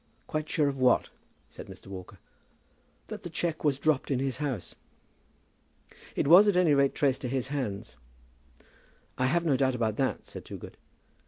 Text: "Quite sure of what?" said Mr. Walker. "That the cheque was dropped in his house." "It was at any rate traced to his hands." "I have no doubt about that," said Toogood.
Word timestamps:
"Quite 0.25 0.49
sure 0.49 0.67
of 0.67 0.79
what?" 0.79 1.09
said 1.47 1.67
Mr. 1.67 1.85
Walker. 1.85 2.17
"That 3.05 3.21
the 3.21 3.29
cheque 3.29 3.63
was 3.63 3.77
dropped 3.77 4.09
in 4.09 4.17
his 4.17 4.37
house." 4.37 4.73
"It 6.15 6.27
was 6.27 6.47
at 6.47 6.57
any 6.57 6.73
rate 6.73 6.95
traced 6.95 7.21
to 7.21 7.27
his 7.27 7.49
hands." 7.49 7.97
"I 9.19 9.27
have 9.27 9.45
no 9.45 9.55
doubt 9.55 9.75
about 9.75 9.97
that," 9.97 10.25
said 10.25 10.43
Toogood. 10.43 10.75